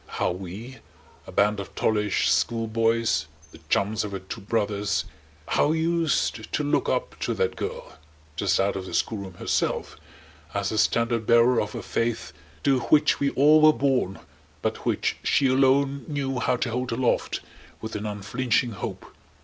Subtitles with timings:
[0.17, 0.77] How we,
[1.27, 5.05] a band of tallish schoolboys, the chums of her two brothers,
[5.49, 7.99] how we used to look up to that girl
[8.35, 9.97] just out of the schoolroom herself,
[10.55, 12.33] as the standard bearer of a faith
[12.63, 14.17] to which we all were born
[14.63, 17.41] but which she alone knew how to hold aloft
[17.79, 19.05] with an unflinching hope!